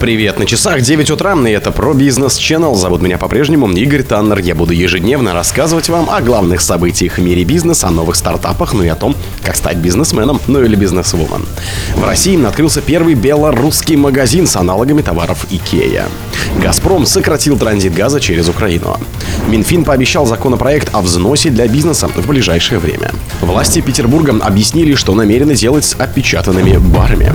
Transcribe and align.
Привет, 0.00 0.38
на 0.38 0.46
часах 0.46 0.80
9 0.80 1.10
утра, 1.10 1.34
и 1.46 1.50
это 1.50 1.72
про 1.72 1.92
бизнес 1.92 2.38
Channel. 2.38 2.74
Зовут 2.74 3.02
меня 3.02 3.18
по-прежнему 3.18 3.70
Игорь 3.70 4.02
Таннер. 4.02 4.38
Я 4.38 4.54
буду 4.54 4.72
ежедневно 4.72 5.34
рассказывать 5.34 5.90
вам 5.90 6.08
о 6.08 6.22
главных 6.22 6.62
событиях 6.62 7.18
в 7.18 7.20
мире 7.20 7.44
бизнеса, 7.44 7.88
о 7.88 7.90
новых 7.90 8.16
стартапах, 8.16 8.72
ну 8.72 8.82
и 8.82 8.88
о 8.88 8.94
том, 8.94 9.14
как 9.44 9.56
стать 9.56 9.76
бизнесменом, 9.76 10.40
ну 10.46 10.62
или 10.64 10.74
бизнесвумен. 10.74 11.44
В 11.96 12.02
России 12.02 12.42
открылся 12.42 12.80
первый 12.80 13.12
белорусский 13.12 13.96
магазин 13.96 14.46
с 14.46 14.56
аналогами 14.56 15.02
товаров 15.02 15.44
Икея. 15.50 16.06
«Газпром» 16.62 17.04
сократил 17.04 17.58
транзит 17.58 17.92
газа 17.92 18.20
через 18.20 18.48
Украину. 18.48 18.96
Минфин 19.48 19.84
пообещал 19.84 20.24
законопроект 20.24 20.88
о 20.94 21.02
взносе 21.02 21.50
для 21.50 21.68
бизнеса 21.68 22.08
в 22.08 22.26
ближайшее 22.26 22.78
время. 22.78 23.10
Власти 23.42 23.82
Петербурга 23.82 24.34
объяснили, 24.40 24.94
что 24.94 25.14
намерены 25.14 25.54
делать 25.54 25.84
с 25.84 25.94
опечатанными 25.98 26.78
барами. 26.78 27.34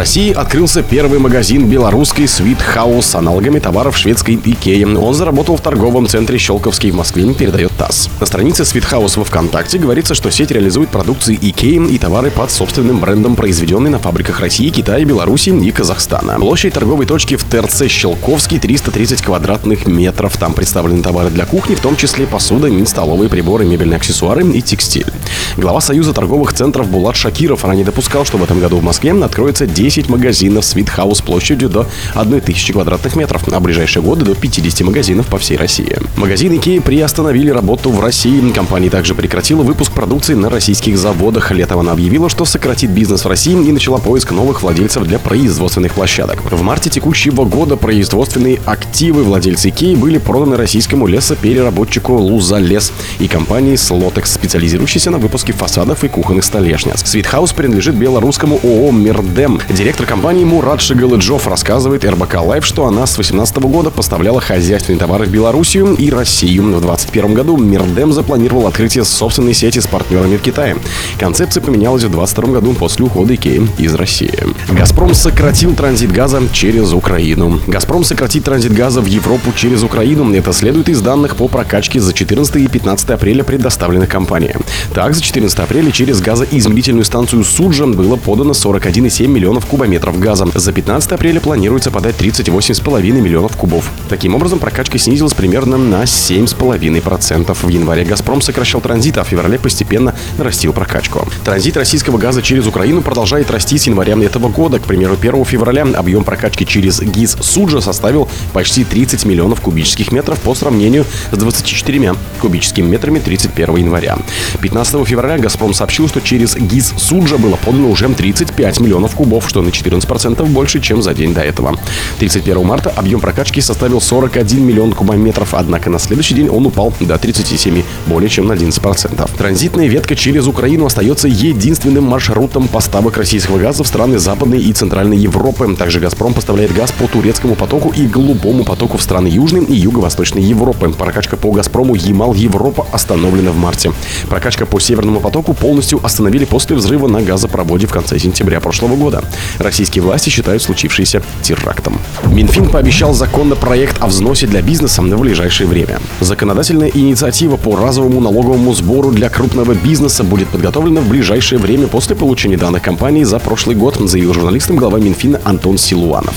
России 0.00 0.32
открылся 0.32 0.82
первый 0.82 1.18
магазин 1.18 1.68
белорусской 1.68 2.24
Sweet 2.24 2.56
House 2.74 3.02
с 3.02 3.14
аналогами 3.14 3.58
товаров 3.58 3.98
шведской 3.98 4.40
Икеи. 4.42 4.82
Он 4.84 5.12
заработал 5.12 5.58
в 5.58 5.60
торговом 5.60 6.06
центре 6.06 6.38
Щелковский 6.38 6.90
в 6.90 6.94
Москве, 6.94 7.34
передает 7.34 7.70
ТАСС. 7.76 8.08
На 8.18 8.24
странице 8.24 8.62
Sweet 8.62 8.90
House 8.90 9.18
во 9.18 9.24
ВКонтакте 9.24 9.76
говорится, 9.76 10.14
что 10.14 10.30
сеть 10.30 10.52
реализует 10.52 10.88
продукции 10.88 11.38
Икеи 11.38 11.86
и 11.86 11.98
товары 11.98 12.30
под 12.30 12.50
собственным 12.50 12.98
брендом, 12.98 13.36
произведенные 13.36 13.90
на 13.90 13.98
фабриках 13.98 14.40
России, 14.40 14.70
Китая, 14.70 15.04
Беларуси 15.04 15.50
и 15.50 15.70
Казахстана. 15.70 16.36
Площадь 16.36 16.72
торговой 16.72 17.04
точки 17.04 17.36
в 17.36 17.44
ТРЦ 17.44 17.86
Щелковский 17.86 18.58
330 18.58 19.20
квадратных 19.20 19.86
метров. 19.86 20.34
Там 20.38 20.54
представлены 20.54 21.02
товары 21.02 21.28
для 21.28 21.44
кухни, 21.44 21.74
в 21.74 21.80
том 21.80 21.96
числе 21.96 22.26
посуда, 22.26 22.70
столовые 22.86 23.28
приборы, 23.28 23.66
мебельные 23.66 23.98
аксессуары 23.98 24.46
и 24.50 24.62
текстиль. 24.62 25.12
Глава 25.58 25.82
Союза 25.82 26.14
торговых 26.14 26.54
центров 26.54 26.88
Булат 26.88 27.16
Шакиров 27.16 27.66
ранее 27.66 27.84
допускал, 27.84 28.24
что 28.24 28.38
в 28.38 28.42
этом 28.42 28.60
году 28.60 28.78
в 28.78 28.82
Москве 28.82 29.10
откроется 29.10 29.66
10 29.66 29.89
магазинов 30.08 30.64
Sweet 30.64 30.88
House 30.96 31.24
площадью 31.24 31.68
до 31.68 31.86
1000 32.14 32.72
квадратных 32.72 33.16
метров, 33.16 33.42
а 33.50 33.58
в 33.58 33.62
ближайшие 33.62 34.02
годы 34.02 34.24
до 34.24 34.34
50 34.34 34.80
магазинов 34.86 35.26
по 35.26 35.38
всей 35.38 35.56
России. 35.56 35.96
Магазины 36.16 36.56
Икеи 36.56 36.78
приостановили 36.78 37.50
работу 37.50 37.90
в 37.90 38.00
России. 38.00 38.50
Компания 38.52 38.90
также 38.90 39.14
прекратила 39.14 39.62
выпуск 39.62 39.92
продукции 39.92 40.34
на 40.34 40.50
российских 40.50 40.98
заводах. 40.98 41.50
Летом 41.50 41.80
она 41.80 41.92
объявила, 41.92 42.28
что 42.28 42.44
сократит 42.44 42.90
бизнес 42.90 43.24
в 43.24 43.28
России 43.28 43.52
и 43.52 43.72
начала 43.72 43.98
поиск 43.98 44.30
новых 44.32 44.62
владельцев 44.62 45.04
для 45.04 45.18
производственных 45.18 45.92
площадок. 45.92 46.40
В 46.50 46.62
марте 46.62 46.90
текущего 46.90 47.44
года 47.44 47.76
производственные 47.76 48.60
активы 48.66 49.24
владельца 49.24 49.68
Икеи 49.68 49.94
были 49.94 50.18
проданы 50.18 50.56
российскому 50.56 51.06
лесопереработчику 51.06 52.14
Лузалес 52.14 52.92
и 53.18 53.28
компании 53.28 53.76
Слотекс, 53.76 54.32
специализирующейся 54.32 55.10
на 55.10 55.18
выпуске 55.18 55.52
фасадов 55.52 56.04
и 56.04 56.08
кухонных 56.08 56.44
столешниц. 56.44 57.02
House 57.02 57.54
принадлежит 57.54 57.94
белорусскому 57.94 58.60
ООО 58.62 58.90
«Мирдем». 58.92 59.60
Директор 59.80 60.04
компании 60.04 60.44
Мурат 60.44 60.82
Шигалыджов 60.82 61.46
рассказывает 61.46 62.04
РБК 62.04 62.42
Лайв, 62.42 62.66
что 62.66 62.84
она 62.84 63.06
с 63.06 63.14
2018 63.14 63.56
года 63.60 63.88
поставляла 63.88 64.38
хозяйственные 64.38 65.00
товары 65.00 65.24
в 65.24 65.30
Белоруссию 65.30 65.94
и 65.94 66.10
Россию. 66.10 66.64
В 66.64 66.82
2021 66.82 67.32
году 67.32 67.56
Мирдем 67.56 68.12
запланировал 68.12 68.66
открытие 68.66 69.04
собственной 69.04 69.54
сети 69.54 69.78
с 69.80 69.86
партнерами 69.86 70.36
в 70.36 70.42
Китае. 70.42 70.76
Концепция 71.18 71.62
поменялась 71.62 72.02
в 72.02 72.10
2022 72.10 72.52
году 72.52 72.74
после 72.74 73.06
ухода 73.06 73.34
Икеи 73.34 73.66
из 73.78 73.94
России. 73.94 74.38
«Газпром» 74.68 75.14
сократил 75.14 75.74
транзит 75.74 76.12
газа 76.12 76.42
через 76.52 76.92
Украину. 76.92 77.58
«Газпром» 77.66 78.04
сократит 78.04 78.44
транзит 78.44 78.74
газа 78.74 79.00
в 79.00 79.06
Европу 79.06 79.50
через 79.56 79.82
Украину. 79.82 80.30
Это 80.34 80.52
следует 80.52 80.90
из 80.90 81.00
данных 81.00 81.36
по 81.36 81.48
прокачке 81.48 82.00
за 82.00 82.12
14 82.12 82.56
и 82.56 82.68
15 82.68 83.08
апреля 83.08 83.44
предоставленных 83.44 84.10
компанией. 84.10 84.56
Так, 84.92 85.14
за 85.14 85.22
14 85.22 85.58
апреля 85.58 85.90
через 85.90 86.20
газоизмерительную 86.20 87.06
станцию 87.06 87.44
Суджа 87.44 87.86
было 87.86 88.16
подано 88.16 88.50
41,7 88.50 89.26
миллионов 89.26 89.69
кубометров 89.70 90.00
метров 90.00 90.18
газа. 90.18 90.46
За 90.54 90.72
15 90.72 91.12
апреля 91.12 91.40
планируется 91.40 91.90
подать 91.90 92.16
38,5 92.16 93.02
миллионов 93.12 93.56
кубов. 93.56 93.90
Таким 94.08 94.34
образом, 94.34 94.58
прокачка 94.58 94.98
снизилась 94.98 95.34
примерно 95.34 95.76
на 95.76 96.02
7,5%. 96.02 97.54
В 97.54 97.68
январе 97.68 98.04
«Газпром» 98.04 98.40
сокращал 98.40 98.80
транзит, 98.80 99.18
а 99.18 99.24
в 99.24 99.28
феврале 99.28 99.58
постепенно 99.58 100.14
нарастил 100.38 100.72
прокачку. 100.72 101.28
Транзит 101.44 101.76
российского 101.76 102.18
газа 102.18 102.42
через 102.42 102.66
Украину 102.66 103.02
продолжает 103.02 103.50
расти 103.50 103.78
с 103.78 103.86
января 103.86 104.10
этого 104.20 104.48
года. 104.48 104.78
К 104.80 104.82
примеру, 104.82 105.16
1 105.20 105.44
февраля 105.44 105.86
объем 105.94 106.24
прокачки 106.24 106.66
через 106.66 107.00
ГИС 107.00 107.36
Суджа 107.40 107.80
составил 107.80 108.28
почти 108.52 108.84
30 108.84 109.24
миллионов 109.24 109.60
кубических 109.60 110.10
метров 110.10 110.40
по 110.40 110.54
сравнению 110.54 111.04
с 111.30 111.36
24 111.36 112.14
кубическими 112.40 112.86
метрами 112.86 113.18
31 113.18 113.76
января. 113.76 114.18
15 114.60 115.06
февраля 115.06 115.38
«Газпром» 115.38 115.74
сообщил, 115.74 116.08
что 116.08 116.20
через 116.20 116.56
ГИС 116.56 116.94
Суджа 116.96 117.38
было 117.38 117.56
подано 117.56 117.90
уже 117.90 118.08
35 118.08 118.80
миллионов 118.80 119.14
кубов, 119.14 119.48
что 119.48 119.59
на 119.62 119.68
14% 119.68 120.44
больше, 120.46 120.80
чем 120.80 121.02
за 121.02 121.14
день 121.14 121.34
до 121.34 121.40
этого. 121.40 121.76
31 122.18 122.64
марта 122.64 122.90
объем 122.90 123.20
прокачки 123.20 123.60
составил 123.60 124.00
41 124.00 124.64
миллион 124.64 124.92
кубометров, 124.92 125.54
однако 125.54 125.90
на 125.90 125.98
следующий 125.98 126.34
день 126.34 126.48
он 126.48 126.66
упал 126.66 126.92
до 127.00 127.18
37, 127.18 127.82
более 128.06 128.28
чем 128.28 128.46
на 128.46 128.52
11%. 128.52 129.30
Транзитная 129.36 129.86
ветка 129.86 130.16
через 130.16 130.46
Украину 130.46 130.86
остается 130.86 131.28
единственным 131.28 132.04
маршрутом 132.04 132.68
поставок 132.68 133.16
российского 133.16 133.58
газа 133.58 133.84
в 133.84 133.86
страны 133.86 134.18
Западной 134.18 134.60
и 134.60 134.72
Центральной 134.72 135.16
Европы. 135.16 135.74
Также 135.76 136.00
«Газпром» 136.00 136.34
поставляет 136.34 136.72
газ 136.72 136.92
по 136.92 137.06
турецкому 137.06 137.54
потоку 137.54 137.92
и 137.96 138.06
голубому 138.06 138.64
потоку 138.64 138.98
в 138.98 139.02
страны 139.02 139.28
Южной 139.28 139.64
и 139.64 139.74
Юго-Восточной 139.74 140.42
Европы. 140.42 140.88
Прокачка 140.90 141.36
по 141.36 141.50
«Газпрому» 141.52 141.94
Ямал-Европа 141.94 142.86
остановлена 142.92 143.52
в 143.52 143.56
марте. 143.56 143.92
Прокачка 144.28 144.66
по 144.66 144.80
Северному 144.80 145.20
потоку 145.20 145.54
полностью 145.54 146.00
остановили 146.04 146.44
после 146.44 146.76
взрыва 146.76 147.08
на 147.08 147.22
газопроводе 147.22 147.86
в 147.86 147.92
конце 147.92 148.18
сентября 148.18 148.60
прошлого 148.60 148.96
года. 148.96 149.22
Российские 149.58 150.02
власти 150.02 150.30
считают 150.30 150.62
случившееся 150.62 151.22
терактом. 151.42 151.98
Минфин 152.26 152.68
пообещал 152.68 153.14
законопроект 153.14 153.96
о 154.00 154.06
взносе 154.06 154.46
для 154.46 154.62
бизнеса 154.62 155.02
на 155.02 155.16
ближайшее 155.16 155.66
время. 155.66 156.00
Законодательная 156.20 156.90
инициатива 156.92 157.56
по 157.56 157.76
разовому 157.76 158.20
налоговому 158.20 158.74
сбору 158.74 159.10
для 159.10 159.28
крупного 159.28 159.74
бизнеса 159.74 160.24
будет 160.24 160.48
подготовлена 160.48 161.00
в 161.00 161.08
ближайшее 161.08 161.58
время 161.58 161.86
после 161.86 162.16
получения 162.16 162.56
данных 162.56 162.82
компании 162.82 163.24
за 163.24 163.38
прошлый 163.38 163.76
год, 163.76 163.96
заявил 164.00 164.34
журналистам 164.34 164.76
глава 164.76 164.98
Минфина 164.98 165.40
Антон 165.44 165.78
Силуанов. 165.78 166.34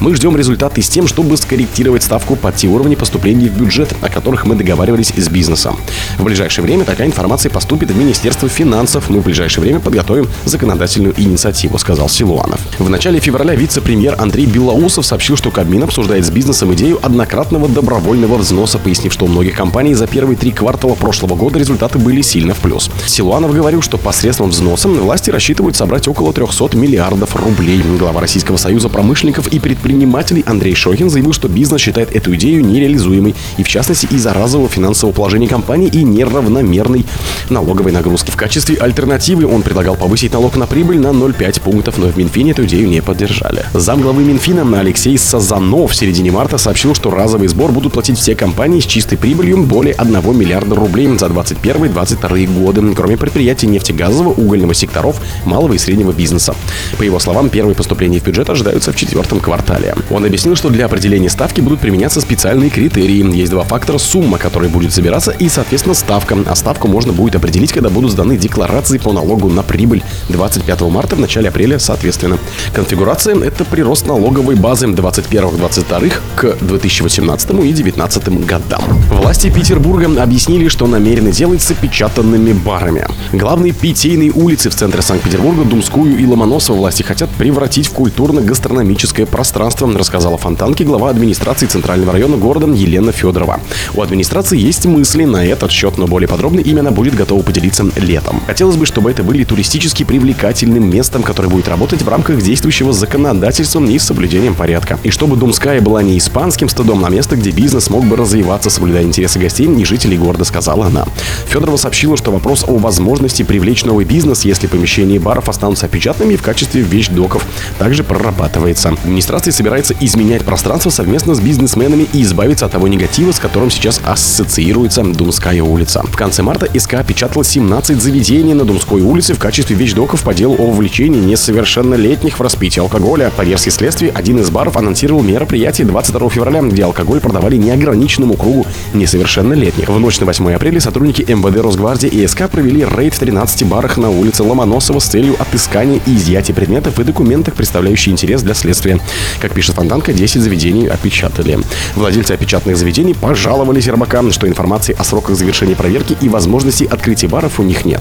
Мы 0.00 0.14
ждем 0.14 0.36
результаты 0.36 0.82
с 0.82 0.88
тем, 0.88 1.06
чтобы 1.06 1.36
скорректировать 1.36 2.02
ставку 2.02 2.36
под 2.36 2.56
те 2.56 2.68
уровни 2.68 2.94
поступлений 2.94 3.48
в 3.48 3.58
бюджет, 3.58 3.94
о 4.00 4.08
которых 4.08 4.46
мы 4.46 4.54
договаривались 4.54 5.12
с 5.16 5.28
бизнесом. 5.28 5.76
В 6.18 6.24
ближайшее 6.24 6.64
время 6.64 6.84
такая 6.84 7.06
информация 7.06 7.50
поступит 7.50 7.90
в 7.90 7.96
Министерство 7.96 8.48
финансов. 8.48 9.08
Мы 9.08 9.20
в 9.20 9.24
ближайшее 9.24 9.62
время 9.62 9.80
подготовим 9.80 10.28
законодательную 10.44 11.14
инициативу, 11.16 11.78
сказал 11.78 12.08
Силуанов. 12.08 12.45
В 12.78 12.88
начале 12.88 13.18
февраля 13.20 13.54
вице-премьер 13.54 14.14
Андрей 14.18 14.46
Белоусов 14.46 15.04
сообщил, 15.04 15.36
что 15.36 15.50
Кабмин 15.50 15.82
обсуждает 15.82 16.24
с 16.24 16.30
бизнесом 16.30 16.72
идею 16.74 16.98
однократного 17.02 17.68
добровольного 17.68 18.36
взноса, 18.36 18.78
пояснив, 18.78 19.12
что 19.12 19.24
у 19.24 19.28
многих 19.28 19.56
компаний 19.56 19.94
за 19.94 20.06
первые 20.06 20.36
три 20.36 20.52
квартала 20.52 20.94
прошлого 20.94 21.34
года 21.34 21.58
результаты 21.58 21.98
были 21.98 22.22
сильно 22.22 22.54
в 22.54 22.58
плюс. 22.58 22.90
Силуанов 23.06 23.52
говорил, 23.52 23.82
что 23.82 23.98
посредством 23.98 24.50
взноса 24.50 24.88
власти 24.88 25.30
рассчитывают 25.30 25.74
собрать 25.74 26.06
около 26.06 26.32
300 26.32 26.76
миллиардов 26.76 27.34
рублей. 27.34 27.82
Глава 27.98 28.20
Российского 28.20 28.56
союза 28.56 28.88
промышленников 28.88 29.48
и 29.48 29.58
предпринимателей 29.58 30.44
Андрей 30.46 30.74
Шохин 30.74 31.10
заявил, 31.10 31.32
что 31.32 31.48
бизнес 31.48 31.80
считает 31.80 32.14
эту 32.14 32.34
идею 32.36 32.64
нереализуемой, 32.64 33.34
и 33.56 33.62
в 33.64 33.68
частности 33.68 34.06
из-за 34.06 34.32
разового 34.32 34.68
финансового 34.68 35.14
положения 35.14 35.48
компании 35.48 35.88
и 35.88 36.04
неравномерной 36.04 37.04
налоговой 37.50 37.92
нагрузки. 37.92 38.30
В 38.30 38.36
качестве 38.36 38.76
альтернативы 38.76 39.46
он 39.46 39.62
предлагал 39.62 39.96
повысить 39.96 40.32
налог 40.32 40.56
на 40.56 40.66
прибыль 40.66 41.00
на 41.00 41.08
0,5 41.08 41.60
пунктов, 41.60 41.98
но 41.98 42.06
в 42.06 42.16
Минфине 42.16 42.35
эту 42.44 42.64
идею 42.64 42.88
не 42.88 43.00
поддержали. 43.00 43.64
Замглавы 43.72 44.22
Минфина 44.22 44.78
Алексей 44.78 45.16
Сазанов 45.18 45.92
в 45.92 45.94
середине 45.94 46.30
марта 46.30 46.58
сообщил, 46.58 46.94
что 46.94 47.10
разовый 47.10 47.48
сбор 47.48 47.72
будут 47.72 47.92
платить 47.92 48.18
все 48.18 48.34
компании 48.34 48.80
с 48.80 48.86
чистой 48.86 49.16
прибылью 49.16 49.62
более 49.62 49.94
1 49.94 50.38
миллиарда 50.38 50.74
рублей 50.74 51.06
за 51.18 51.26
2021-2022 51.26 52.58
годы, 52.58 52.94
кроме 52.94 53.16
предприятий 53.16 53.66
нефтегазового, 53.66 54.32
угольного 54.32 54.74
секторов, 54.74 55.20
малого 55.44 55.72
и 55.72 55.78
среднего 55.78 56.12
бизнеса. 56.12 56.54
По 56.98 57.02
его 57.02 57.18
словам, 57.18 57.48
первые 57.48 57.74
поступления 57.74 58.20
в 58.20 58.24
бюджет 58.24 58.50
ожидаются 58.50 58.92
в 58.92 58.96
четвертом 58.96 59.40
квартале. 59.40 59.94
Он 60.10 60.24
объяснил, 60.24 60.56
что 60.56 60.68
для 60.68 60.86
определения 60.86 61.30
ставки 61.30 61.60
будут 61.60 61.80
применяться 61.80 62.20
специальные 62.20 62.70
критерии. 62.70 63.34
Есть 63.34 63.50
два 63.50 63.64
фактора– 63.64 63.98
сумма, 63.98 64.38
которая 64.38 64.68
будет 64.68 64.92
собираться, 64.92 65.30
и, 65.30 65.48
соответственно, 65.48 65.94
ставка. 65.94 66.36
А 66.46 66.54
ставку 66.54 66.88
можно 66.88 67.12
будет 67.12 67.36
определить, 67.36 67.72
когда 67.72 67.88
будут 67.88 68.10
сданы 68.10 68.36
декларации 68.36 68.98
по 68.98 69.12
налогу 69.12 69.48
на 69.48 69.62
прибыль 69.62 70.02
25 70.28 70.80
марта 70.82 71.16
в 71.16 71.20
начале 71.20 71.48
апреля, 71.48 71.78
соответственно. 71.78 72.25
Конфигурация– 72.72 73.38
это 73.44 73.64
прирост 73.64 74.06
налоговой 74.06 74.54
базы 74.54 74.86
21-22 74.86 76.12
к 76.36 76.56
2018 76.60 77.50
и 77.50 77.54
2019 77.54 78.46
годам. 78.46 78.82
Власти 79.10 79.50
Петербурга 79.50 80.22
объяснили, 80.22 80.68
что 80.68 80.86
намерены 80.86 81.32
делать 81.32 81.62
с 81.62 81.70
опечатанными 81.70 82.52
барами. 82.52 83.06
Главные 83.32 83.72
питейные 83.72 84.30
улицы 84.30 84.70
в 84.70 84.74
центре 84.74 85.02
Санкт-Петербурга, 85.02 85.64
Думскую 85.64 86.18
и 86.18 86.26
Ломоносова 86.26 86.76
власти 86.76 87.02
хотят 87.02 87.30
превратить 87.30 87.88
в 87.88 87.92
культурно-гастрономическое 87.92 89.26
пространство, 89.26 89.90
рассказала 89.96 90.38
Фонтанке 90.38 90.84
глава 90.84 91.10
администрации 91.10 91.66
Центрального 91.66 92.12
района 92.12 92.36
города 92.36 92.66
Елена 92.66 93.12
Федорова. 93.12 93.60
У 93.94 94.02
администрации 94.02 94.58
есть 94.58 94.86
мысли 94.86 95.24
на 95.24 95.44
этот 95.44 95.70
счет, 95.70 95.98
но 95.98 96.06
более 96.06 96.28
подробно 96.28 96.60
именно 96.60 96.90
будет 96.90 97.14
готова 97.14 97.42
поделиться 97.42 97.84
летом. 97.96 98.42
Хотелось 98.46 98.76
бы, 98.76 98.86
чтобы 98.86 99.10
это 99.10 99.22
были 99.22 99.44
туристически 99.44 100.04
привлекательным 100.04 100.88
местом, 100.88 101.22
которое 101.22 101.48
будет 101.48 101.68
работать 101.68 102.02
в 102.02 102.08
рамках 102.08 102.15
действующего 102.24 102.92
законодательства 102.92 103.84
и 103.84 103.98
с 103.98 104.04
соблюдением 104.04 104.54
порядка. 104.54 104.98
И 105.02 105.10
чтобы 105.10 105.36
Думская 105.36 105.80
была 105.80 106.02
не 106.02 106.18
испанским 106.18 106.68
стадом, 106.68 107.04
а 107.04 107.10
место, 107.10 107.36
где 107.36 107.50
бизнес 107.50 107.90
мог 107.90 108.04
бы 108.04 108.16
развиваться, 108.16 108.70
соблюдая 108.70 109.02
интересы 109.02 109.38
гостей 109.38 109.66
и 109.66 109.84
жителей 109.84 110.16
города, 110.16 110.44
сказала 110.44 110.86
она. 110.86 111.06
Федорова 111.48 111.76
сообщила, 111.76 112.16
что 112.16 112.30
вопрос 112.30 112.64
о 112.66 112.76
возможности 112.78 113.42
привлечь 113.42 113.84
новый 113.84 114.04
бизнес, 114.04 114.44
если 114.44 114.66
помещения 114.66 115.18
баров 115.18 115.48
останутся 115.48 115.86
опечатанными 115.86 116.36
в 116.36 116.42
качестве 116.42 116.82
вещдоков, 116.82 117.44
также 117.78 118.04
прорабатывается. 118.04 118.90
Администрация 118.90 119.52
собирается 119.52 119.94
изменять 120.00 120.44
пространство 120.44 120.90
совместно 120.90 121.34
с 121.34 121.40
бизнесменами 121.40 122.06
и 122.12 122.22
избавиться 122.22 122.66
от 122.66 122.72
того 122.72 122.88
негатива, 122.88 123.32
с 123.32 123.38
которым 123.38 123.70
сейчас 123.70 124.00
ассоциируется 124.04 125.02
Думская 125.02 125.62
улица. 125.62 126.02
В 126.02 126.16
конце 126.16 126.42
марта 126.42 126.68
СК 126.78 126.94
опечатала 126.94 127.44
17 127.44 128.00
заведений 128.00 128.54
на 128.54 128.64
Думской 128.64 129.02
улице 129.02 129.34
в 129.34 129.38
качестве 129.38 129.76
вещдоков 129.76 130.22
по 130.22 130.34
делу 130.34 130.56
о 130.58 130.70
вовлечении 130.70 131.20
несовершеннолетних 131.20 132.05
в 132.06 132.40
распитие 132.40 132.82
алкоголя. 132.82 133.32
По 133.36 133.42
версии 133.42 133.68
следствия, 133.70 134.12
один 134.14 134.38
из 134.38 134.48
баров 134.48 134.76
анонсировал 134.76 135.22
мероприятие 135.22 135.88
22 135.88 136.30
февраля, 136.30 136.62
где 136.62 136.84
алкоголь 136.84 137.18
продавали 137.18 137.56
неограниченному 137.56 138.34
кругу 138.34 138.64
несовершеннолетних. 138.94 139.88
В 139.88 139.98
ночь 139.98 140.20
на 140.20 140.26
8 140.26 140.52
апреля 140.52 140.80
сотрудники 140.80 141.22
МВД 141.22 141.56
Росгвардии 141.60 142.08
и 142.08 142.24
СК 142.28 142.48
провели 142.48 142.84
рейд 142.84 143.12
в 143.12 143.18
13 143.18 143.66
барах 143.66 143.96
на 143.96 144.10
улице 144.10 144.44
Ломоносова 144.44 145.00
с 145.00 145.06
целью 145.06 145.34
отыскания 145.40 146.00
и 146.06 146.16
изъятия 146.16 146.54
предметов 146.54 147.00
и 147.00 147.02
документов, 147.02 147.54
представляющих 147.54 148.12
интерес 148.12 148.42
для 148.42 148.54
следствия. 148.54 149.00
Как 149.40 149.52
пишет 149.52 149.74
Фонтанка, 149.74 150.12
10 150.12 150.40
заведений 150.40 150.86
опечатали. 150.86 151.58
Владельцы 151.96 152.32
опечатанных 152.32 152.76
заведений 152.76 153.14
пожаловались 153.14 153.88
рыбакам, 153.88 154.30
что 154.30 154.46
информации 154.46 154.94
о 154.96 155.02
сроках 155.02 155.36
завершения 155.36 155.74
проверки 155.74 156.16
и 156.20 156.28
возможности 156.28 156.84
открытия 156.84 157.26
баров 157.26 157.58
у 157.58 157.64
них 157.64 157.84
нет. 157.84 158.00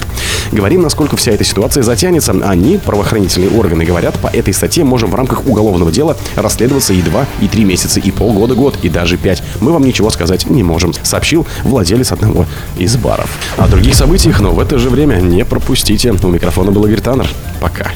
Говорим, 0.52 0.84
насколько 0.84 1.18
вся 1.18 1.32
эта 1.32 1.44
ситуация 1.44 1.82
затянется. 1.82 2.34
Они, 2.44 2.78
правоохранительные 2.78 3.50
органы, 3.50 3.84
говорят, 3.96 4.20
по 4.20 4.28
этой 4.28 4.54
статье 4.54 4.84
можем 4.84 5.10
в 5.10 5.16
рамках 5.16 5.48
уголовного 5.48 5.90
дела 5.90 6.18
расследоваться 6.36 6.92
и 6.92 7.02
2, 7.02 7.26
и 7.40 7.48
3 7.48 7.64
месяца, 7.64 8.02
и 8.02 8.12
полгода, 8.12 8.54
год, 8.54 8.78
и 8.82 8.90
даже 8.90 9.16
5. 9.16 9.42
Мы 9.62 9.72
вам 9.72 9.86
ничего 9.86 10.10
сказать 10.10 10.50
не 10.50 10.64
можем, 10.64 10.92
сообщил 11.02 11.48
владелец 11.64 12.12
одного 12.12 12.46
из 12.78 12.98
баров. 12.98 13.30
О 13.56 13.70
других 13.70 13.96
событиях, 13.96 14.42
но 14.42 14.52
в 14.52 14.60
это 14.60 14.80
же 14.80 14.90
время 14.90 15.22
не 15.22 15.46
пропустите. 15.46 16.12
У 16.12 16.28
микрофона 16.28 16.72
был 16.72 16.86
Игорь 16.86 17.00
Таннер. 17.00 17.30
Пока. 17.62 17.92